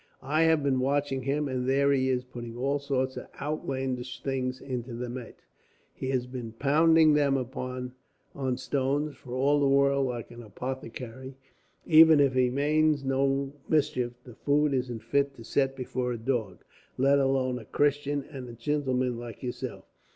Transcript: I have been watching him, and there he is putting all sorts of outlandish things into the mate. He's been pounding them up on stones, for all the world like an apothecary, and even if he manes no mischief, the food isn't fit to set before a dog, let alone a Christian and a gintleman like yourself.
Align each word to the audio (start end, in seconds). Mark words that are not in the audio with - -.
I 0.23 0.41
have 0.45 0.63
been 0.63 0.79
watching 0.79 1.21
him, 1.21 1.47
and 1.47 1.69
there 1.69 1.91
he 1.91 2.09
is 2.09 2.23
putting 2.23 2.57
all 2.57 2.79
sorts 2.79 3.17
of 3.17 3.27
outlandish 3.39 4.23
things 4.23 4.59
into 4.59 4.95
the 4.95 5.09
mate. 5.11 5.43
He's 5.93 6.25
been 6.25 6.53
pounding 6.53 7.13
them 7.13 7.37
up 7.37 7.55
on 7.55 7.93
stones, 8.55 9.15
for 9.15 9.35
all 9.35 9.59
the 9.59 9.67
world 9.67 10.07
like 10.07 10.31
an 10.31 10.41
apothecary, 10.41 11.35
and 11.35 11.35
even 11.85 12.19
if 12.19 12.33
he 12.33 12.49
manes 12.49 13.03
no 13.05 13.53
mischief, 13.69 14.13
the 14.23 14.33
food 14.33 14.73
isn't 14.73 15.03
fit 15.03 15.35
to 15.35 15.43
set 15.43 15.75
before 15.75 16.13
a 16.13 16.17
dog, 16.17 16.63
let 16.97 17.19
alone 17.19 17.59
a 17.59 17.65
Christian 17.65 18.23
and 18.23 18.49
a 18.49 18.53
gintleman 18.53 19.19
like 19.19 19.43
yourself. 19.43 19.85